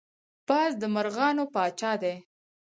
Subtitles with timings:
[0.47, 2.15] باز د مرغانو پاچا دی